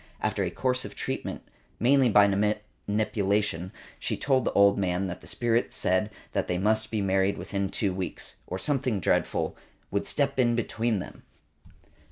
After 0.19 0.41
a 0.43 0.49
course 0.49 0.83
of 0.83 0.95
treatment, 0.95 1.43
mainly 1.79 2.09
by 2.09 2.27
manipulation, 2.87 3.71
she 3.99 4.17
told 4.17 4.45
the 4.45 4.53
old 4.53 4.75
man 4.79 5.05
that 5.05 5.21
the 5.21 5.27
spirits 5.27 5.75
said 5.75 6.09
that 6.33 6.47
they 6.47 6.57
must 6.57 6.89
be 6.89 7.01
married 7.01 7.37
within 7.37 7.69
two 7.69 7.93
weeks, 7.93 8.37
or 8.47 8.57
something 8.57 8.99
dreadful 8.99 9.55
"would 9.91 10.07
step 10.07 10.39
in 10.39 10.55
between 10.55 10.97
them." 10.97 11.21